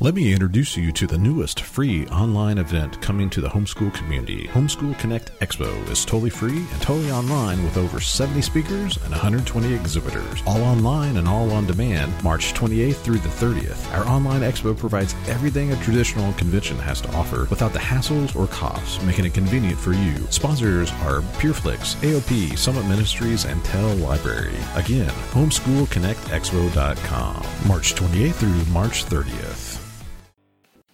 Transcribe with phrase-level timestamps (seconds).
[0.00, 4.46] Let me introduce you to the newest free online event coming to the homeschool community.
[4.46, 9.74] Homeschool Connect Expo is totally free and totally online with over 70 speakers and 120
[9.74, 10.40] exhibitors.
[10.46, 13.92] All online and all on demand, March 28th through the 30th.
[13.92, 18.46] Our online expo provides everything a traditional convention has to offer without the hassles or
[18.46, 20.14] costs, making it convenient for you.
[20.30, 24.54] Sponsors are PureFlix, AOP, Summit Ministries, and Tell Library.
[24.76, 29.67] Again, homeschoolconnectexpo.com, March 28th through March 30th.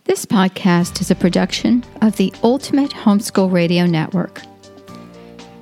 [0.07, 4.43] This podcast is a production of the Ultimate Homeschool Radio Network.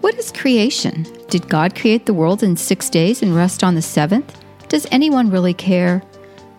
[0.01, 1.07] What is creation?
[1.29, 4.37] Did God create the world in six days and rest on the seventh?
[4.69, 6.03] Does anyone really care?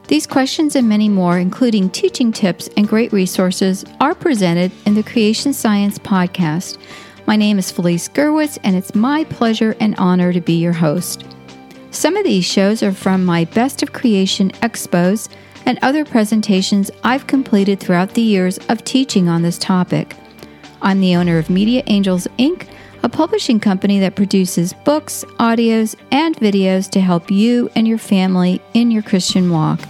[0.08, 5.04] These questions and many more, including teaching tips and great resources, are presented in the
[5.04, 6.78] Creation Science Podcast.
[7.28, 11.26] My name is Felice Gerwitz, and it's my pleasure and honor to be your host.
[11.92, 15.28] Some of these shows are from my Best of Creation expos
[15.66, 20.16] and other presentations I've completed throughout the years of teaching on this topic.
[20.82, 22.68] I'm the owner of Media Angels Inc.,
[23.04, 28.62] a publishing company that produces books, audios, and videos to help you and your family
[28.74, 29.82] in your Christian walk.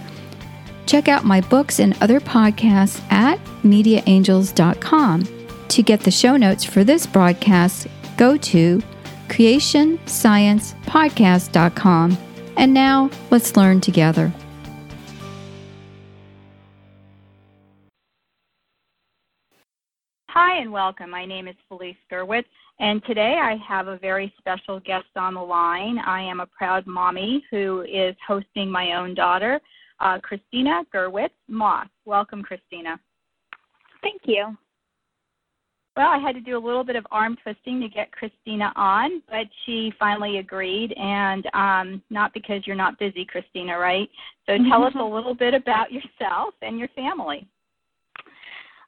[0.86, 5.28] Check out my books and other podcasts at mediaangels.com.
[5.68, 8.82] To get the show notes for this broadcast, go to
[9.28, 12.18] creationsciencepodcast.com.
[12.56, 14.32] And now, let's learn together.
[20.34, 21.10] Hi and welcome.
[21.10, 22.42] My name is Felice Gerwitz,
[22.80, 25.96] and today I have a very special guest on the line.
[26.00, 29.60] I am a proud mommy who is hosting my own daughter,
[30.00, 31.86] uh, Christina Gerwitz Moss.
[32.04, 32.98] Welcome, Christina.
[34.02, 34.56] Thank you.
[35.96, 39.22] Well, I had to do a little bit of arm twisting to get Christina on,
[39.30, 44.08] but she finally agreed, and um, not because you're not busy, Christina, right?
[44.46, 47.46] So tell us a little bit about yourself and your family.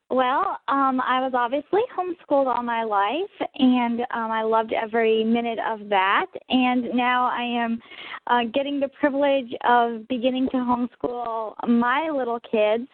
[0.08, 5.58] Well, um, I was obviously homeschooled all my life, and um, I loved every minute
[5.68, 6.26] of that.
[6.48, 7.80] And now I am
[8.28, 12.88] uh, getting the privilege of beginning to homeschool my little kids.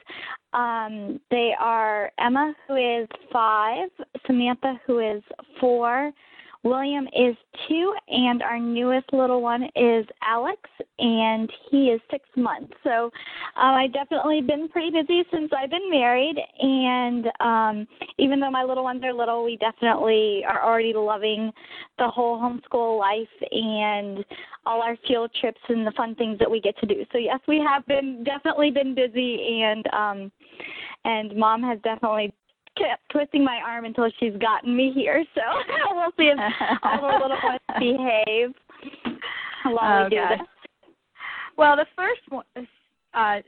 [0.54, 3.90] Um, they are Emma, who is five,
[4.26, 5.22] Samantha, who is
[5.60, 6.12] four,
[6.64, 7.36] William is
[7.68, 10.60] two, and our newest little one is Alex,
[10.98, 12.72] and he is six months.
[12.84, 13.10] So
[13.56, 18.62] um, I've definitely been pretty busy since I've been married, and um, even though my
[18.62, 21.50] little ones are little, we definitely are already loving
[21.98, 24.24] the whole homeschool life and
[24.64, 27.04] all our field trips and the fun things that we get to do.
[27.10, 30.32] So yes, we have been definitely been busy, and um,
[31.04, 32.32] and mom has definitely
[32.76, 35.24] kept twisting my arm until she's gotten me here.
[35.34, 35.40] So
[35.94, 36.38] we'll see if
[36.82, 38.50] all the little ones behave
[39.64, 40.38] while oh, we do gosh.
[40.38, 40.48] this.
[41.56, 42.20] Well, the first
[43.14, 43.40] uh,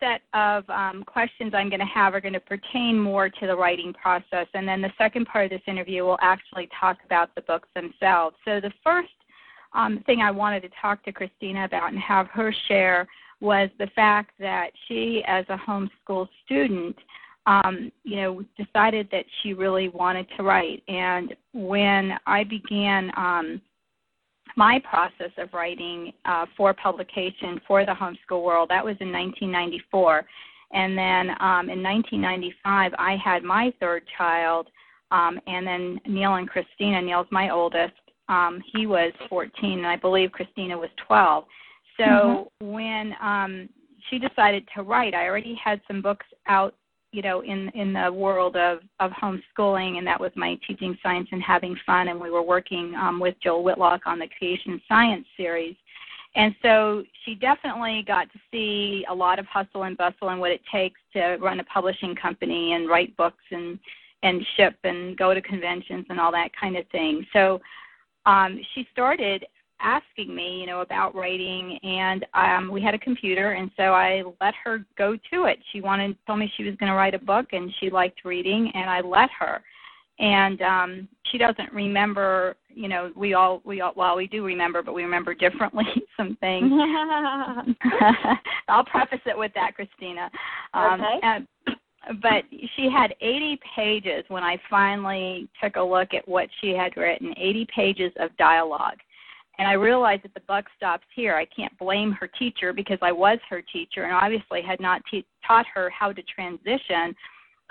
[0.00, 3.56] set of um, questions I'm going to have are going to pertain more to the
[3.56, 7.42] writing process, and then the second part of this interview will actually talk about the
[7.42, 8.36] books themselves.
[8.44, 9.10] So the first
[9.74, 13.06] um, thing I wanted to talk to Christina about and have her share
[13.40, 16.96] was the fact that she, as a homeschool student,
[17.46, 20.82] um, you know, decided that she really wanted to write.
[20.88, 23.60] And when I began um,
[24.56, 30.24] my process of writing uh, for publication for the homeschool world, that was in 1994.
[30.72, 34.68] And then um, in 1995, I had my third child,
[35.10, 37.02] um, and then Neil and Christina.
[37.02, 37.92] Neil's my oldest.
[38.28, 41.44] Um, he was 14, and I believe Christina was 12.
[41.98, 42.66] So mm-hmm.
[42.66, 43.68] when um,
[44.08, 46.74] she decided to write, I already had some books out
[47.12, 51.28] you know in in the world of of homeschooling and that was my teaching science
[51.30, 55.26] and having fun and we were working um, with Jill Whitlock on the creation science
[55.36, 55.76] series.
[56.34, 60.50] And so she definitely got to see a lot of hustle and bustle and what
[60.50, 63.78] it takes to run a publishing company and write books and
[64.22, 67.26] and ship and go to conventions and all that kind of thing.
[67.32, 67.60] So
[68.24, 69.44] um, she started
[69.82, 74.22] asking me, you know, about writing, and um, we had a computer, and so I
[74.40, 75.58] let her go to it.
[75.72, 78.70] She wanted, told me she was going to write a book, and she liked reading,
[78.74, 79.62] and I let her.
[80.18, 84.82] And um, she doesn't remember, you know, we all, we all, well, we do remember,
[84.82, 85.84] but we remember differently
[86.16, 86.70] some things.
[88.68, 90.30] I'll preface it with that, Christina.
[90.74, 91.18] Um, okay.
[91.22, 91.46] And,
[92.20, 92.44] but
[92.76, 97.34] she had 80 pages when I finally took a look at what she had written,
[97.36, 98.98] 80 pages of dialogue
[99.58, 101.36] and I realized that the buck stops here.
[101.36, 105.26] I can't blame her teacher because I was her teacher and obviously had not te-
[105.46, 107.14] taught her how to transition.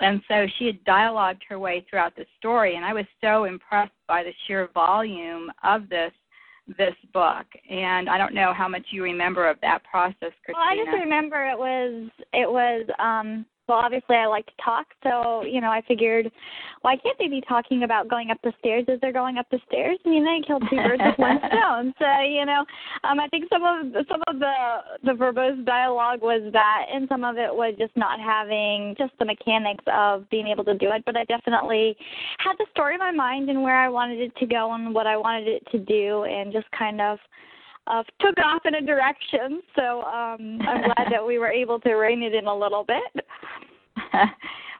[0.00, 3.92] And so she had dialogued her way throughout the story, and I was so impressed
[4.08, 6.12] by the sheer volume of this
[6.78, 7.46] this book.
[7.68, 10.54] And I don't know how much you remember of that process, Christina.
[10.54, 14.86] Well, I just remember it was it was um well obviously I like to talk,
[15.02, 16.30] so you know, I figured
[16.82, 19.60] why can't they be talking about going up the stairs as they're going up the
[19.66, 19.98] stairs?
[20.04, 21.94] I mean they killed two birds with one stone.
[21.98, 22.64] So, you know,
[23.04, 24.52] um I think some of some of the
[25.04, 29.24] the verbose dialogue was that and some of it was just not having just the
[29.24, 31.02] mechanics of being able to do it.
[31.06, 31.96] But I definitely
[32.38, 35.06] had the story in my mind and where I wanted it to go and what
[35.06, 37.18] I wanted it to do and just kind of
[37.86, 39.62] uh, took off in a direction.
[39.76, 43.24] So um, I'm glad that we were able to rein it in a little bit.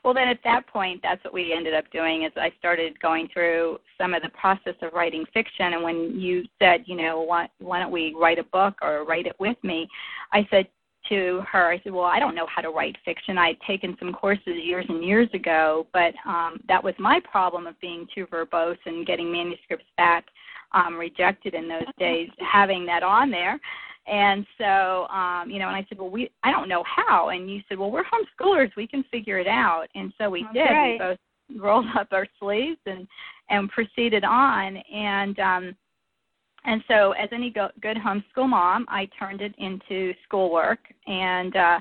[0.04, 2.24] well, then at that point, that's what we ended up doing.
[2.24, 6.44] Is I started going through some of the process of writing fiction, and when you
[6.58, 9.88] said, you know, why, why don't we write a book or write it with me,
[10.32, 10.66] I said
[11.08, 13.36] to her, I said, well, I don't know how to write fiction.
[13.36, 17.66] I had taken some courses years and years ago, but um, that was my problem
[17.66, 20.26] of being too verbose and getting manuscripts back
[20.74, 23.58] um, rejected in those days, having that on there.
[24.06, 27.28] And so, um, you know, and I said, well, we, I don't know how.
[27.28, 29.86] And you said, well, we're homeschoolers, we can figure it out.
[29.94, 30.74] And so we That's did.
[30.74, 30.92] Right.
[30.92, 31.18] We both
[31.62, 33.06] rolled up our sleeves and
[33.50, 34.76] and proceeded on.
[34.92, 35.76] And um,
[36.64, 40.80] and so, as any go- good homeschool mom, I turned it into schoolwork.
[41.06, 41.80] And uh,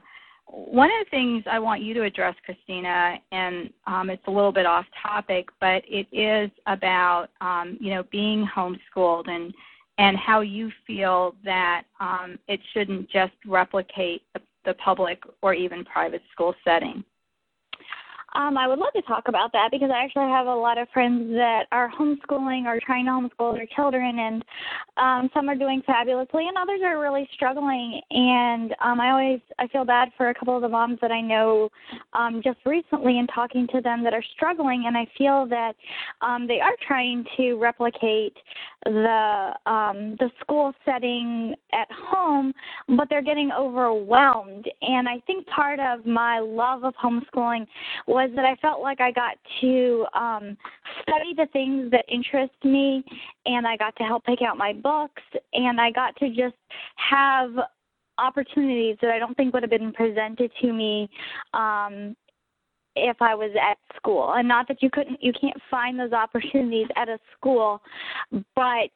[0.52, 4.52] one of the things I want you to address, Christina, and um, it's a little
[4.52, 9.54] bit off topic, but it is about um, you know being homeschooled and
[9.98, 15.86] and how you feel that um, it shouldn't just replicate the, the public or even
[15.86, 17.04] private school setting.
[18.34, 20.88] Um, I would love to talk about that because I actually have a lot of
[20.90, 24.46] friends that are homeschooling or trying to homeschool their children, and
[24.98, 28.02] um, some are doing fabulously, and others are really struggling.
[28.12, 31.22] And um, I always I feel bad for a couple of the moms that I
[31.22, 31.70] know
[32.14, 35.76] um, just recently in talking to them that are struggling, and I feel that
[36.22, 38.36] um, they are trying to replicate
[38.86, 42.54] the um, the school setting at home,
[42.98, 44.70] but they're getting overwhelmed.
[44.82, 47.68] And I think part of my love of homeschooling
[48.08, 50.58] was that I felt like I got to um,
[51.02, 53.04] study the things that interest me,
[53.46, 55.24] and I got to help pick out my books,
[55.54, 56.56] and I got to just
[56.96, 57.52] have
[58.18, 61.10] opportunities that I don't think would have been presented to me
[61.54, 62.16] um,
[62.96, 64.34] if I was at school.
[64.34, 67.82] And not that you couldn't, you can't find those opportunities at a school,
[68.56, 68.92] but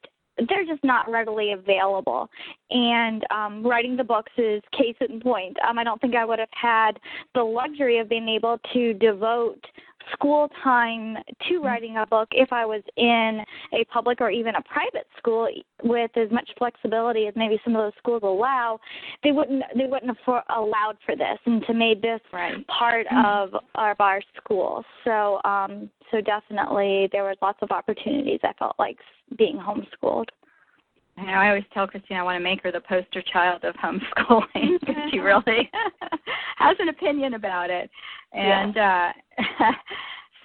[0.48, 2.28] they're just not readily available.
[2.70, 5.56] And um, writing the books is case in point.
[5.66, 6.98] Um, I don't think I would have had
[7.34, 9.64] the luxury of being able to devote
[10.12, 11.16] school time
[11.48, 13.40] to writing a book if I was in
[13.72, 15.48] a public or even a private school
[15.82, 18.78] with as much flexibility as maybe some of those schools allow.
[19.22, 22.66] They wouldn't they wouldn't have for, allowed for this and to made this right.
[22.66, 24.84] part of our, of our school.
[25.04, 28.40] So um, so definitely there was lots of opportunities.
[28.42, 28.98] I felt like
[29.38, 30.28] being homeschooled.
[31.16, 34.80] And I always tell Christine I want to make her the poster child of homeschooling
[34.80, 35.70] because she really
[36.56, 37.90] has an opinion about it.
[38.32, 39.12] And yeah.
[39.38, 39.72] uh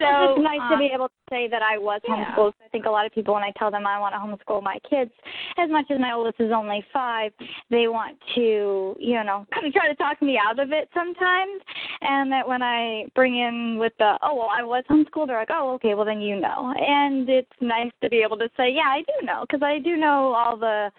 [0.02, 2.36] so it's nice um, to be able to say that I was yeah.
[2.36, 2.54] homeschooled.
[2.64, 4.78] I think a lot of people, when I tell them I want to homeschool my
[4.90, 5.12] kids,
[5.58, 7.32] as much as my oldest is only five,
[7.70, 11.62] they want to, you know, kind of try to talk me out of it sometimes.
[12.02, 15.50] And that when I bring in with the, oh, well, I was homeschooled, they're like,
[15.52, 16.74] oh, okay, well, then you know.
[16.78, 19.96] And it's nice to be able to say, yeah, I do know, because I do
[19.96, 20.92] know all the,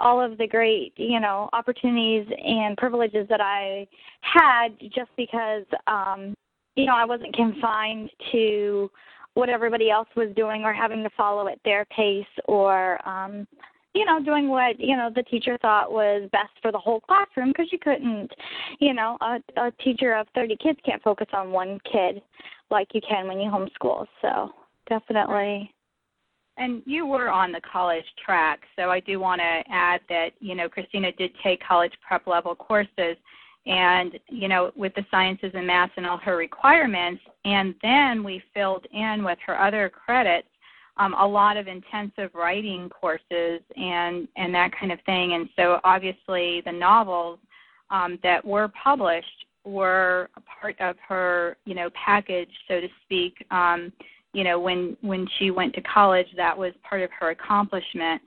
[0.00, 3.86] all of the great, you know, opportunities and privileges that I
[4.20, 6.34] had just because, um,
[6.78, 8.88] you know, I wasn't confined to
[9.34, 13.46] what everybody else was doing or having to follow at their pace or um
[13.94, 17.48] you know doing what you know the teacher thought was best for the whole classroom
[17.48, 18.30] because you couldn't
[18.80, 22.20] you know a, a teacher of 30 kids can't focus on one kid
[22.70, 24.50] like you can when you homeschool so
[24.88, 25.72] definitely.
[26.56, 30.56] And you were on the college track so i do want to add that you
[30.56, 33.16] know christina did take college prep level courses
[33.68, 38.42] and you know with the sciences and maths and all her requirements and then we
[38.52, 40.48] filled in with her other credits
[40.98, 45.34] um, a lot of intensive writing courses and and that kind of thing.
[45.34, 47.38] And so obviously the novels
[47.90, 53.44] um, that were published were a part of her you know package so to speak.
[53.50, 53.92] Um,
[54.34, 58.20] you know when when she went to college that was part of her accomplishment.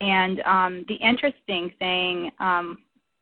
[0.00, 2.78] And um, the interesting thing um,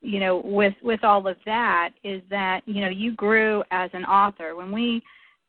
[0.06, 4.04] you know with with all of that is that you know you grew as an
[4.04, 4.54] author.
[4.54, 5.02] When we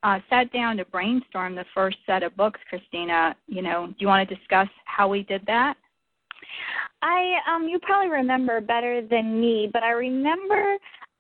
[0.03, 4.07] uh, sat down to brainstorm the first set of books christina you know do you
[4.07, 5.75] want to discuss how we did that?
[7.01, 10.77] I um you probably remember better than me but i remember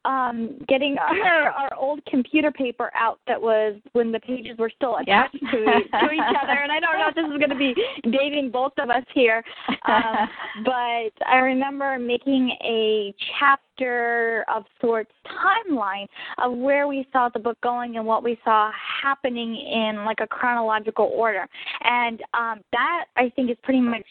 [0.07, 4.95] um getting our our old computer paper out that was when the pages were still
[4.95, 5.51] attached yep.
[5.51, 8.49] to, to each other and I don't know if this is going to be dating
[8.51, 9.43] both of us here
[9.87, 10.29] um
[10.65, 16.07] but I remember making a chapter of sorts timeline
[16.39, 18.71] of where we saw the book going and what we saw
[19.03, 21.47] happening in like a chronological order
[21.83, 24.05] and um that I think is pretty much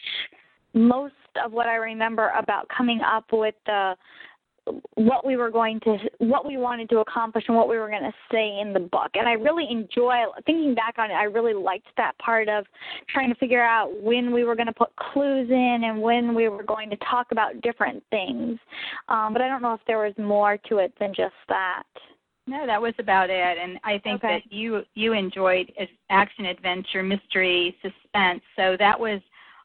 [0.75, 3.95] most of what I remember about coming up with the
[4.94, 8.02] what we were going to what we wanted to accomplish and what we were going
[8.02, 9.11] to say in the book.
[9.14, 12.64] And i really enjoy thinking back on it i really liked that part of
[13.08, 16.49] trying to figure out when we were going to put clues in and when we
[16.49, 18.58] were going to talk about different things.
[19.08, 21.85] Um, but i don't know if there was more to it than just that.
[22.46, 23.58] No that was about it.
[23.58, 24.42] And i think okay.
[24.44, 25.73] that you you enjoyed
[26.11, 28.42] action adventure mystery suspense.
[28.56, 29.20] So that was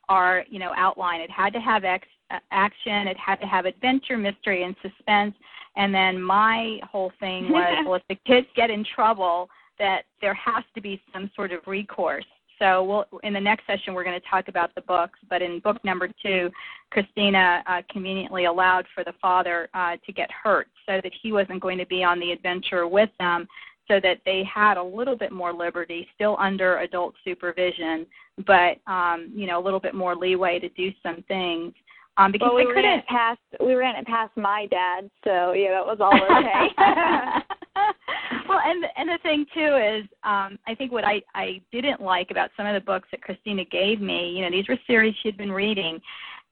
[0.10, 1.22] our you know outline.
[1.22, 2.08] It had to have ex-
[2.52, 3.08] action.
[3.08, 5.36] It had to have adventure, mystery, and suspense.
[5.76, 10.34] And then my whole thing was, well, if the kids get in trouble, that there
[10.34, 12.26] has to be some sort of recourse.
[12.60, 15.18] So we'll, in the next session, we're going to talk about the books.
[15.28, 16.52] But in book number two,
[16.92, 21.60] Christina uh, conveniently allowed for the father uh, to get hurt so that he wasn't
[21.60, 23.48] going to be on the adventure with them
[23.88, 28.06] so that they had a little bit more liberty, still under adult supervision,
[28.46, 31.74] but um, you know, a little bit more leeway to do some things.
[32.22, 35.72] Um, because well, we couldn't ran past we ran it past my dad, so yeah,
[35.72, 36.68] that was all okay.
[38.48, 42.30] well, and and the thing too is, um, I think what I I didn't like
[42.30, 45.38] about some of the books that Christina gave me, you know, these were series she'd
[45.38, 46.00] been reading,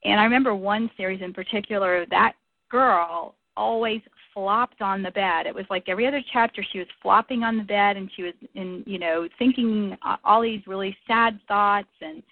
[0.04, 2.04] and I remember one series in particular.
[2.10, 2.32] That
[2.70, 4.00] girl always
[4.32, 5.46] flopped on the bed.
[5.46, 8.34] It was like every other chapter she was flopping on the bed and she was
[8.54, 12.22] in, you know, thinking all these really sad thoughts and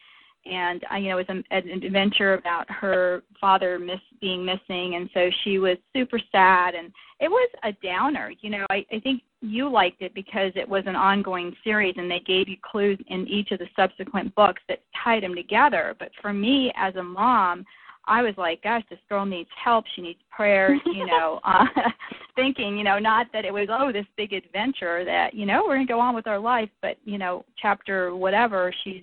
[0.49, 4.95] and uh, you know it was an, an adventure about her father miss being missing
[4.97, 9.01] and so she was super sad and it was a downer you know i i
[9.01, 12.99] think you liked it because it was an ongoing series and they gave you clues
[13.09, 17.03] in each of the subsequent books that tied them together but for me as a
[17.03, 17.65] mom
[18.09, 19.85] I was like, gosh, this girl needs help.
[19.95, 21.67] She needs prayers, you know, uh,
[22.35, 25.77] thinking, you know, not that it was, oh, this big adventure that, you know, we're
[25.77, 29.03] going to go on with our life, but, you know, chapter whatever, she's,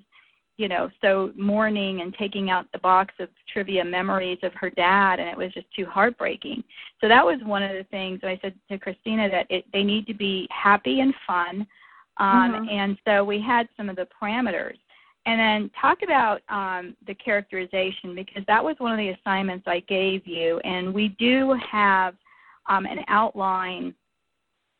[0.57, 5.19] you know, so mourning and taking out the box of trivia memories of her dad,
[5.19, 6.63] and it was just too heartbreaking.
[7.01, 10.07] So that was one of the things I said to Christina that it, they need
[10.07, 11.67] to be happy and fun.
[12.17, 12.69] Um, mm-hmm.
[12.69, 14.77] And so we had some of the parameters
[15.25, 19.79] and then talk about um, the characterization because that was one of the assignments I
[19.81, 22.15] gave you, and we do have
[22.69, 23.93] um, an outline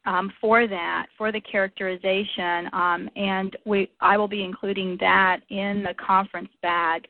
[0.06, 5.84] um, for that for the characterization, um, and we I will be including that in
[5.84, 7.08] the conference bag.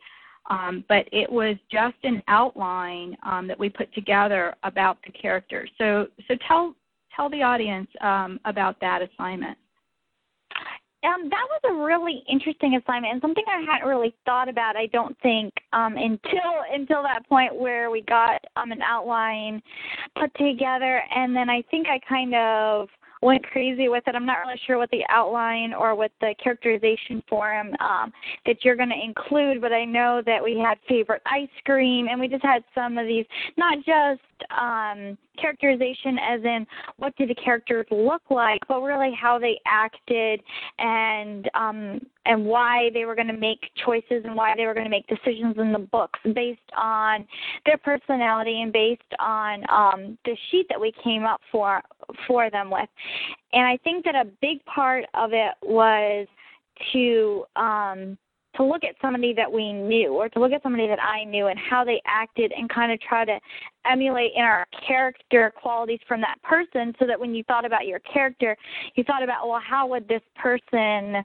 [0.48, 5.68] Um, but it was just an outline um, that we put together about the character.
[5.78, 6.75] So so tell
[7.16, 7.90] tell the audience
[8.46, 9.58] about that assignment
[11.06, 14.76] um, that was a really interesting assignment and something I hadn't really thought about.
[14.76, 19.62] I don't think um, until until that point where we got um, an outline
[20.20, 22.90] put together, and then I think I kind of
[23.25, 24.15] went crazy with it.
[24.15, 28.13] I'm not really sure what the outline or what the characterization form um,
[28.46, 32.20] that you're going to include, but I know that we had favorite ice cream, and
[32.20, 33.25] we just had some of these,
[33.58, 36.65] not just um, characterization as in
[36.98, 40.41] what do the characters look like, but really how they acted
[40.79, 44.86] and um, and why they were going to make choices and why they were going
[44.86, 47.25] to make decisions in the books based on
[47.65, 51.82] their personality and based on um, the sheet that we came up for
[52.28, 52.90] for them with.
[53.54, 56.28] And I think that a big part of it was
[56.94, 58.18] to um,
[58.58, 61.48] to look at somebody that we knew or to look at somebody that I knew
[61.48, 63.40] and how they acted and kind of try to
[63.86, 68.00] emulate in our character qualities from that person so that when you thought about your
[68.00, 68.56] character,
[68.96, 71.24] you thought about, well, how would this person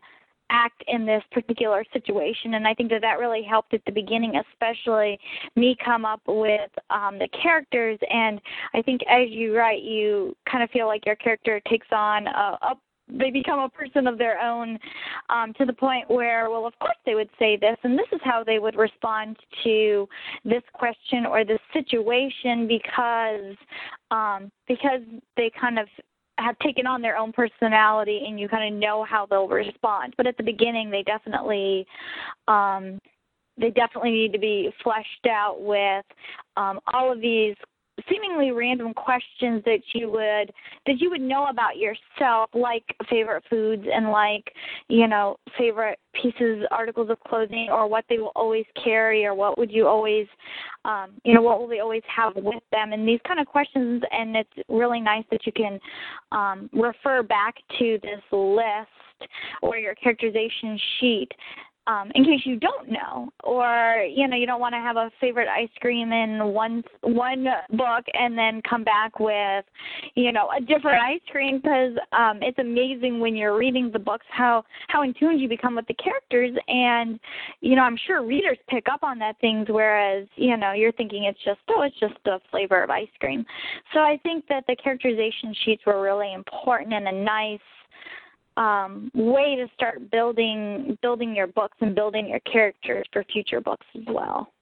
[0.51, 2.55] act in this particular situation.
[2.55, 5.19] And i think that that really helped at the beginning especially
[5.57, 7.99] me come up with um the characters.
[8.11, 8.41] And
[8.75, 12.59] i think as you write you kind of feel like your character takes on a,
[12.63, 12.75] a
[13.19, 14.79] they become a person of their own
[15.29, 18.21] um, to the point where, well, of course they would say this, and this is
[18.23, 20.09] how they would respond to
[20.45, 23.57] this question or this situation because
[24.11, 25.01] um, because
[25.37, 25.87] they kind of
[26.43, 30.15] have taken on their own personality and you kind of know how they'll respond.
[30.17, 31.87] But at the beginning, they definitely
[32.49, 32.99] um,
[33.59, 36.05] they definitely need to be fleshed out with
[36.57, 37.55] um, all of these
[38.09, 40.53] seemingly random questions that you would
[40.87, 44.53] that you would know about yourself like favorite foods and like
[44.89, 49.59] you know favorite pieces articles of clothing or what they will always carry or what
[49.59, 50.27] would you always
[50.85, 52.93] um you know what will they always have with them?
[52.93, 55.79] And these kind of questions and it's really nice that you can
[56.33, 58.89] um refer back to this list
[59.63, 61.29] or your characterization sheet
[61.91, 65.11] um, in case you don't know, or you know you don't want to have a
[65.21, 69.65] favorite ice cream in one one book and then come back with
[70.15, 74.27] you know a different ice cream because um, it's amazing when you're reading the books
[74.31, 77.19] how how in tune you become with the characters and
[77.61, 81.25] you know I'm sure readers pick up on that things whereas you know you're thinking
[81.25, 83.45] it's just oh it's just a flavor of ice cream.
[83.93, 87.61] So I think that the characterization sheets were really important and a nice
[88.57, 93.87] um, way to start building building your books and building your characters for future books
[93.97, 94.53] as well.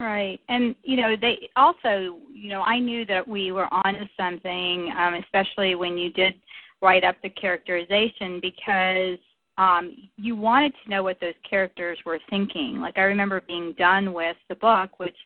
[0.00, 4.92] Right, and you know they also, you know, I knew that we were onto something,
[4.98, 6.34] um, especially when you did
[6.82, 9.18] write up the characterization because
[9.56, 12.80] um, you wanted to know what those characters were thinking.
[12.80, 15.16] Like I remember being done with the book, which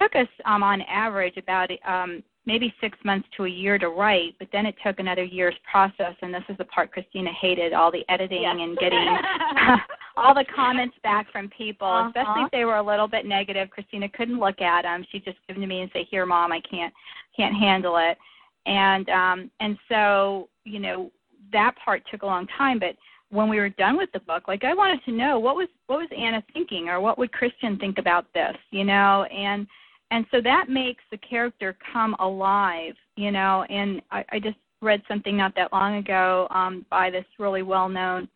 [0.00, 4.34] took us um, on average about um, maybe six months to a year to write,
[4.38, 6.14] but then it took another year's process.
[6.22, 8.56] And this is the part Christina hated all the editing yes.
[8.58, 9.16] and getting
[10.16, 12.08] all the comments back from people, uh-huh.
[12.08, 13.70] especially if they were a little bit negative.
[13.70, 15.04] Christina couldn't look at them.
[15.10, 16.92] She'd just give them to me and say, "Here, mom, I can't
[17.36, 18.18] can't handle it."
[18.66, 21.10] And um, and so you know
[21.52, 22.96] that part took a long time, but
[23.30, 25.98] when we were done with the book like i wanted to know what was what
[25.98, 29.66] was anna thinking or what would christian think about this you know and
[30.12, 35.02] and so that makes the character come alive you know and i, I just read
[35.08, 38.28] something not that long ago um, by this really well known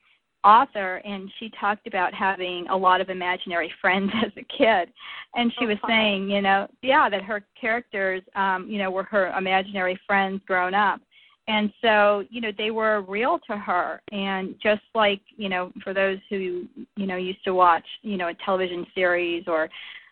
[0.46, 4.92] author and she talked about having a lot of imaginary friends as a kid.
[5.34, 5.90] And she oh, was fun.
[5.90, 10.72] saying you know yeah that her characters um you know were her imaginary friends grown
[10.72, 11.00] up.
[11.48, 14.00] And so you know they were real to her.
[14.12, 16.66] And just like you know for those who
[16.96, 19.68] you know used to watch you know a television series or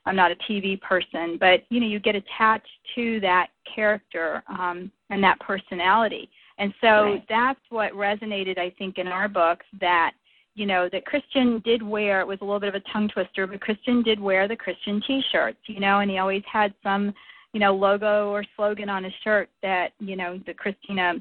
[0.06, 4.90] I'm not a TV person, but you know, you get attached to that character um,
[5.10, 6.28] and that personality.
[6.58, 7.24] And so right.
[7.28, 10.12] that's what resonated, I think, in our books that
[10.54, 12.20] you know that Christian did wear.
[12.20, 15.02] It was a little bit of a tongue twister, but Christian did wear the Christian
[15.06, 17.12] T-shirts, you know, and he always had some,
[17.52, 21.14] you know, logo or slogan on his shirt that you know that Christina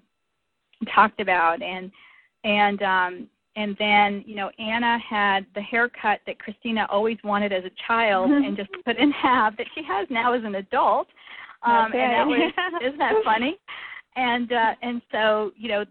[0.94, 1.92] talked about, and
[2.44, 7.64] and um, and then you know Anna had the haircut that Christina always wanted as
[7.66, 11.08] a child and just put in half that she has now as an adult.
[11.64, 12.00] Um okay.
[12.00, 13.58] and that was isn't that funny?
[14.16, 15.86] And uh and so, you know,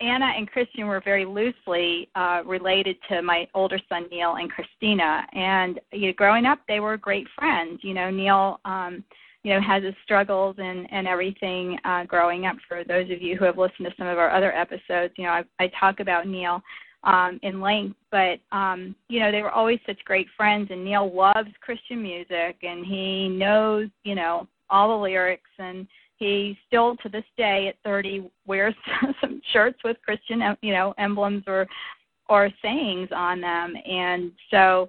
[0.00, 5.26] Anna and Christian were very loosely uh related to my older son Neil and Christina
[5.32, 7.80] and you know growing up they were great friends.
[7.82, 9.04] You know, Neil um
[9.44, 13.36] you know has his struggles and and everything uh growing up for those of you
[13.36, 16.26] who have listened to some of our other episodes you know i i talk about
[16.26, 16.62] neil
[17.04, 17.96] um, in length.
[18.10, 20.68] But um, you know, they were always such great friends.
[20.70, 25.86] And Neil loves Christian music, and he knows you know all the lyrics, and
[26.16, 28.74] he still to this day at 30 wears
[29.20, 31.66] some shirts with Christian you know emblems or
[32.28, 33.74] or sayings on them.
[33.86, 34.88] And so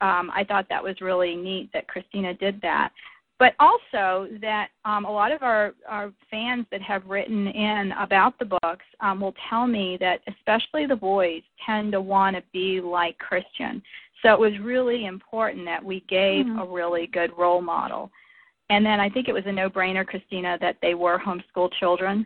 [0.00, 2.90] um, I thought that was really neat that Christina did that
[3.38, 8.38] but also that um, a lot of our, our fans that have written in about
[8.38, 12.80] the books um, will tell me that especially the boys tend to want to be
[12.80, 13.82] like Christian.
[14.22, 16.60] So it was really important that we gave mm-hmm.
[16.60, 18.10] a really good role model.
[18.70, 22.24] And then I think it was a no-brainer, Christina, that they were homeschool children.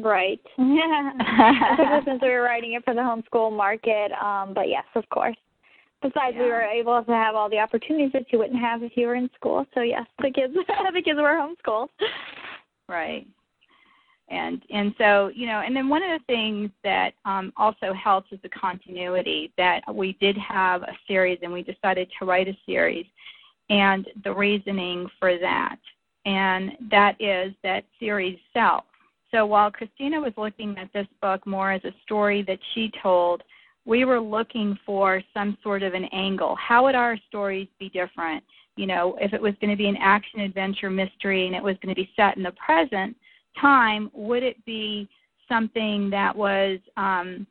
[0.00, 0.40] Right.
[0.58, 1.10] Yeah.
[1.72, 4.12] Especially since we were writing it for the homeschool market.
[4.12, 5.36] Um, but yes, of course.
[6.02, 6.42] Besides, yeah.
[6.42, 9.14] we were able to have all the opportunities that you wouldn't have if you were
[9.14, 9.64] in school.
[9.74, 10.52] So yes, the kids
[10.94, 11.88] the kids were homeschooled.
[12.88, 13.26] Right.
[14.28, 18.32] And and so you know, and then one of the things that um, also helps
[18.32, 19.52] is the continuity.
[19.56, 23.06] That we did have a series, and we decided to write a series,
[23.70, 25.76] and the reasoning for that,
[26.24, 28.84] and that is that series self.
[29.30, 33.42] So while Christina was looking at this book more as a story that she told,
[33.84, 36.56] we were looking for some sort of an angle.
[36.56, 38.44] How would our stories be different?
[38.76, 41.76] You know, if it was going to be an action adventure mystery and it was
[41.82, 43.16] going to be set in the present
[43.60, 45.08] time, would it be
[45.48, 47.46] something that was um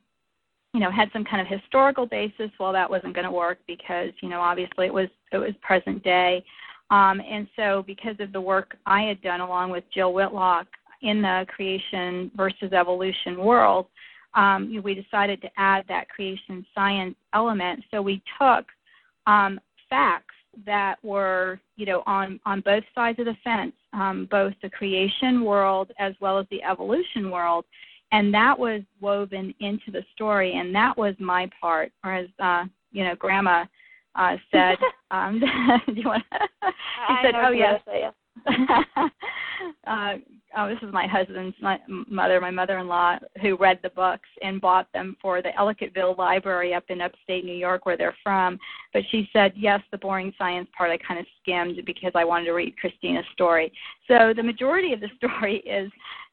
[0.72, 4.10] you know had some kind of historical basis well that wasn't going to work because
[4.22, 6.42] you know obviously it was it was present day
[6.90, 10.66] um and so because of the work i had done along with jill whitlock
[11.02, 13.86] in the creation versus evolution world
[14.34, 17.84] um, you know, we decided to add that creation science element.
[17.90, 18.66] So we took
[19.26, 20.34] um, facts
[20.66, 25.44] that were, you know, on on both sides of the fence, um, both the creation
[25.44, 27.64] world as well as the evolution world,
[28.12, 31.92] and that was woven into the story, and that was my part.
[32.04, 33.64] Or as uh, you know, Grandma
[34.14, 34.76] uh, said,
[35.10, 35.40] um,
[35.86, 36.24] do you want?
[36.32, 37.80] she said, "Oh yes."
[39.86, 40.14] uh,
[40.56, 44.88] oh, this is my husband's my mother, my mother-in-law, who read the books and bought
[44.92, 48.58] them for the Ellicottville Library up in upstate New York, where they're from.
[48.92, 52.46] But she said, yes, the boring science part I kind of skimmed because I wanted
[52.46, 53.72] to read Christina's story.
[54.08, 55.90] So the majority of the story is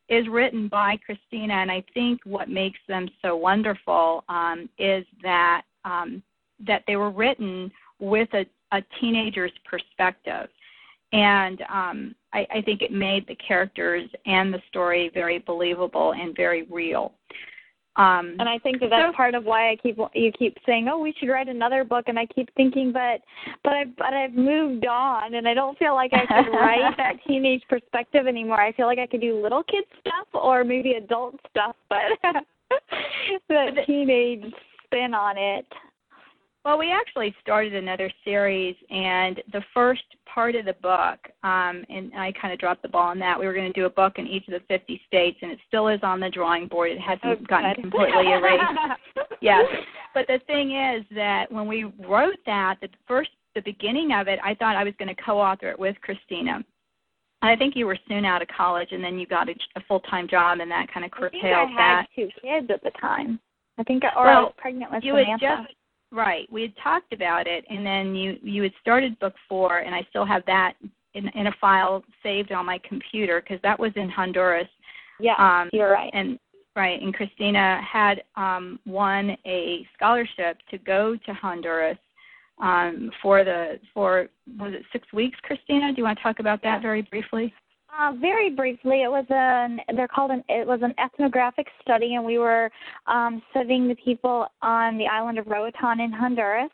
[0.10, 5.62] is written by Christina, and I think what makes them so wonderful um, is that
[5.86, 6.24] um,
[6.66, 10.50] that they were written with a, a teenager's perspective
[11.12, 16.36] and um, I, I think it made the characters and the story very believable and
[16.36, 17.14] very real.
[17.96, 20.88] Um, and I think that that's so, part of why I keep you keep saying,
[20.88, 23.20] "Oh, we should write another book," and I keep thinking, but
[23.62, 27.16] but I but I've moved on, and I don't feel like I can write that
[27.28, 28.62] teenage perspective anymore.
[28.62, 32.00] I feel like I could do little kid stuff or maybe adult stuff, but
[33.50, 34.46] the teenage
[34.86, 35.66] spin on it.
[36.66, 42.12] Well, we actually started another series, and the first part of the book, um, and
[42.16, 43.40] I kind of dropped the ball on that.
[43.40, 45.60] We were going to do a book in each of the 50 states, and it
[45.68, 46.92] still is on the drawing board.
[46.92, 48.64] It hasn't oh, gotten completely erased.
[49.42, 49.64] yes,
[50.14, 54.38] but the thing is that when we wrote that, the first, the beginning of it,
[54.44, 56.64] I thought I was going to co-author it with Christina.
[57.42, 60.28] I think you were soon out of college, and then you got a, a full-time
[60.28, 61.54] job, and that kind of curtailed that.
[61.54, 61.96] I think I that.
[61.96, 63.40] had two kids at the time.
[63.78, 65.48] I think, or well, I was pregnant with you Samantha.
[65.48, 65.79] Had just,
[66.12, 66.52] Right.
[66.52, 70.06] We had talked about it, and then you you had started book four, and I
[70.10, 70.74] still have that
[71.14, 74.68] in in a file saved on my computer because that was in Honduras.
[75.20, 76.10] Yeah, um, you're right.
[76.14, 76.40] And
[76.76, 81.98] right, and Christina had um, won a scholarship to go to Honduras
[82.60, 85.38] um, for the for was it six weeks?
[85.44, 87.54] Christina, do you want to talk about that very briefly?
[87.98, 92.24] Uh, very briefly, it was an they're called an it was an ethnographic study, and
[92.24, 92.70] we were
[93.08, 96.72] um, studying the people on the island of Roatan in Honduras,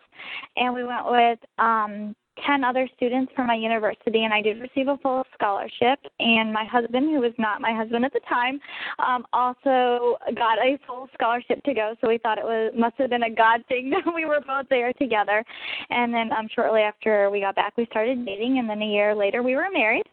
[0.57, 4.87] and we went with um, 10 other students from my university and I did receive
[4.87, 5.99] a full scholarship.
[6.19, 8.59] And my husband who was not my husband at the time
[8.99, 11.95] um also got a full scholarship to go.
[12.01, 14.67] So we thought it was must have been a god thing that we were both
[14.69, 15.43] there together.
[15.89, 18.59] And then um shortly after we got back we started dating.
[18.59, 20.05] And then a year later we were married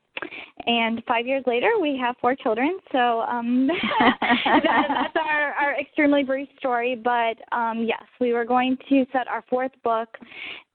[0.67, 2.79] and five years later we have four children.
[2.91, 3.67] So um
[3.99, 6.95] that, that's our our extremely brief story.
[6.95, 10.09] But um yes we were going to set our fourth book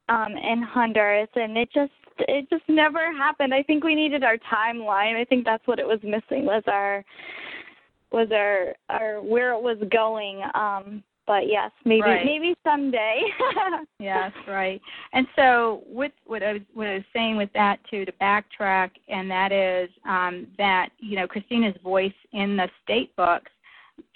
[0.09, 1.29] um in honduras.
[1.35, 3.53] And it just it just never happened.
[3.53, 5.19] I think we needed our timeline.
[5.19, 7.03] I think that's what it was missing was our
[8.11, 10.41] was our our where it was going.
[10.55, 12.25] Um but yes, maybe right.
[12.25, 13.21] maybe someday.
[13.99, 14.81] yes, right.
[15.13, 18.91] And so, with what I was what I was saying with that too, to backtrack,
[19.09, 23.51] and that is um, that you know Christina's voice in the state books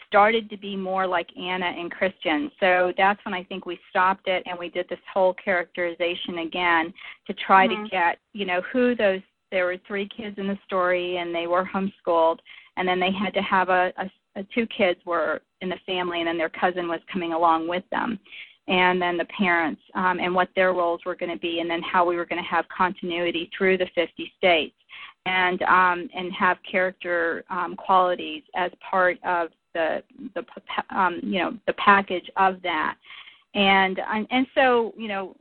[0.07, 2.51] started to be more like Anna and Christian.
[2.59, 6.93] So that's when I think we stopped it and we did this whole characterization again
[7.27, 7.83] to try mm-hmm.
[7.83, 9.19] to get you know who those.
[9.51, 12.37] There were three kids in the story, and they were homeschooled,
[12.77, 14.09] and then they had to have a, a
[14.53, 18.19] two kids were in the family, and then their cousin was coming along with them,
[18.67, 21.81] and then the parents um, and what their roles were going to be, and then
[21.81, 24.75] how we were going to have continuity through the 50 states,
[25.25, 30.03] and um, and have character um, qualities as part of the
[30.35, 30.43] the
[30.95, 32.95] um, you know the package of that,
[33.53, 33.99] and
[34.31, 35.35] and so you know,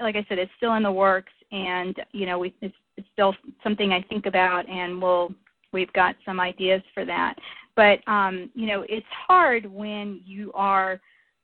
[0.00, 3.34] like I said, it's still in the works, and you know we it's, it's still
[3.62, 5.32] something I think about, and we'll
[5.72, 7.34] we've got some ideas for that.
[7.76, 11.00] But um, you know, it's hard when you are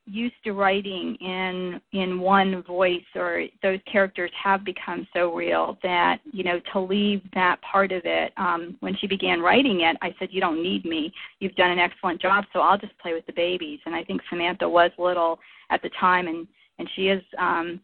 [0.06, 6.18] used to writing in in one voice or those characters have become so real that
[6.32, 10.14] you know to leave that part of it um when she began writing it i
[10.18, 11.12] said you don't need me.
[11.38, 13.78] You've done an excellent job so i'll just play with the babies.
[13.86, 15.38] And i think samantha was little
[15.70, 16.46] at the time and
[16.78, 17.80] and she is um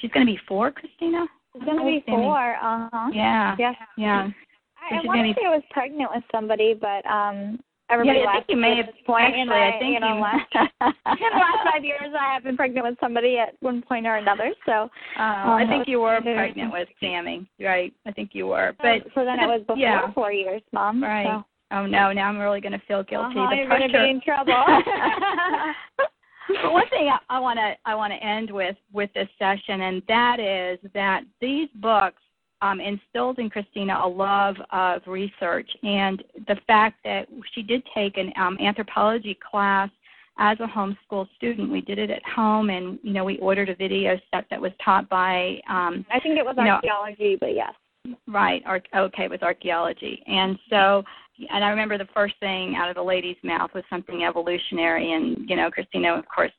[0.00, 1.26] she's going to be four christina?
[1.52, 3.10] She's going to be four uh-huh.
[3.12, 3.56] Yeah.
[3.58, 4.28] Yes yeah
[4.90, 7.58] I, I want to say I was pregnant with somebody, but um
[7.90, 9.34] everybody yeah, I think you may have point.
[9.34, 10.20] Actually, I, I think you know, you...
[10.20, 10.62] last, in
[11.32, 14.52] the last five years, I have been pregnant with somebody at one point or another.
[14.64, 17.92] So, uh, um, I think you were pregnant with Sammy, right?
[18.06, 20.12] I think you were, but so then it was before yeah.
[20.12, 21.02] four years, Mom.
[21.02, 21.26] Right.
[21.26, 21.44] So.
[21.72, 22.12] Oh no!
[22.12, 23.38] Now I'm really going to feel guilty.
[23.38, 24.54] Uh-huh, you're going to be in trouble.
[26.62, 30.00] but one thing I want to I want to end with with this session, and
[30.06, 32.22] that is that these books
[32.62, 38.16] um, instilled in Christina a love of research and the fact that she did take
[38.16, 39.90] an um, anthropology class
[40.38, 41.70] as a homeschool student.
[41.70, 44.72] We did it at home, and you know, we ordered a video set that was
[44.84, 45.60] taught by.
[45.68, 47.72] Um, I think it was archaeology, know, but yes.
[48.26, 48.62] Right.
[48.66, 51.02] Ar- okay, it was archaeology, and so.
[51.50, 55.48] And I remember the first thing out of the lady's mouth was something evolutionary, and
[55.48, 56.52] you know, Christina, of course,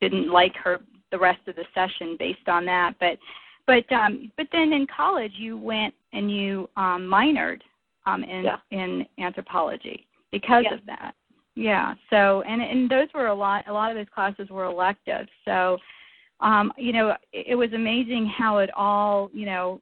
[0.00, 0.80] didn't like her
[1.12, 2.94] the rest of the session based on that.
[2.98, 3.18] But
[3.72, 7.60] but um, but then in college, you went and you um, minored
[8.06, 8.56] um, in yeah.
[8.70, 10.74] in anthropology because yeah.
[10.74, 11.14] of that.
[11.54, 11.94] Yeah.
[12.10, 13.64] So and and those were a lot.
[13.68, 15.26] A lot of those classes were elective.
[15.44, 15.78] So
[16.40, 19.80] um, you know, it, it was amazing how it all you know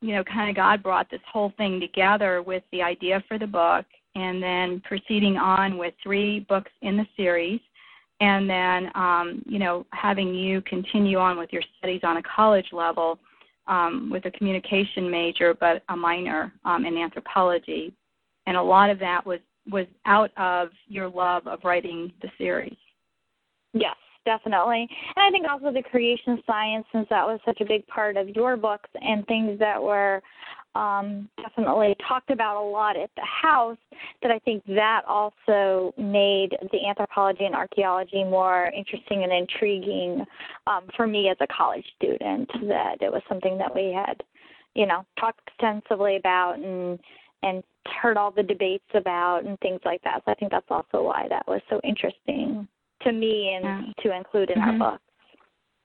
[0.00, 3.46] you know kind of God brought this whole thing together with the idea for the
[3.46, 7.60] book and then proceeding on with three books in the series
[8.22, 12.68] and then um, you know having you continue on with your studies on a college
[12.72, 13.18] level
[13.66, 17.92] um, with a communication major but a minor um, in anthropology
[18.46, 22.76] and a lot of that was was out of your love of writing the series.
[23.72, 24.88] Yes, definitely.
[25.16, 28.28] And I think also the creation science, since that was such a big part of
[28.30, 30.20] your books and things that were
[30.74, 33.78] um, definitely talked about a lot at the house,
[34.22, 40.24] that I think that also made the anthropology and archaeology more interesting and intriguing
[40.66, 42.48] um, for me as a college student.
[42.68, 44.22] That it was something that we had,
[44.74, 46.98] you know, talked extensively about and
[47.42, 47.62] and
[48.00, 50.22] heard all the debates about and things like that.
[50.24, 52.68] So I think that's also why that was so interesting
[53.02, 54.02] to me and yeah.
[54.04, 54.82] to include in mm-hmm.
[54.82, 55.00] our book.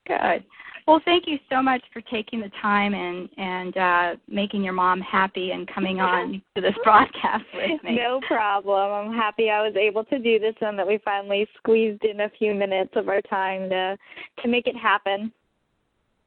[0.08, 0.45] Good.
[0.88, 5.02] Well, thank you so much for taking the time and and uh, making your mom
[5.02, 7.97] happy and coming on to this broadcast with me.
[7.97, 8.91] No problem.
[8.91, 12.32] I'm happy I was able to do this and that we finally squeezed in a
[12.39, 13.97] few minutes of our time to
[14.41, 15.34] to make it happen.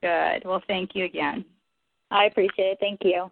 [0.02, 0.44] Good.
[0.44, 1.44] Well, thank you again.
[2.10, 2.78] I appreciate it.
[2.80, 3.30] Thank you.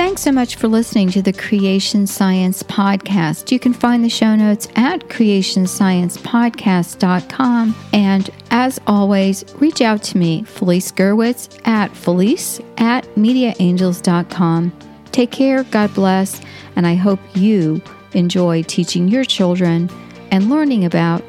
[0.00, 3.52] Thanks so much for listening to the Creation Science Podcast.
[3.52, 7.74] You can find the show notes at creationsciencepodcast.com.
[7.92, 14.72] And as always, reach out to me, Felice Gerwitz, at Felice at mediaangels.com.
[15.12, 16.40] Take care, God bless,
[16.76, 17.82] and I hope you
[18.14, 19.90] enjoy teaching your children
[20.30, 21.22] and learning about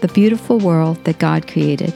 [0.00, 1.92] the beautiful world that God created.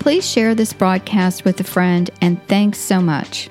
[0.00, 3.48] Please share this broadcast with a friend, and thanks so much.